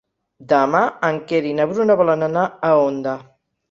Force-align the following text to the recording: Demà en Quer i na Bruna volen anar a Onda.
Demà 0.53 0.81
en 1.11 1.21
Quer 1.33 1.43
i 1.51 1.53
na 1.61 1.69
Bruna 1.75 2.01
volen 2.03 2.33
anar 2.33 2.51
a 2.61 2.77
Onda. 2.91 3.19